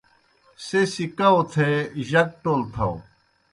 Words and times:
سہ 0.65 0.79
سی 0.93 1.05
کؤ 1.17 1.37
تھے 1.51 1.69
جک 2.09 2.29
ٹول 2.41 2.61
تھاؤ۔ 2.73 2.93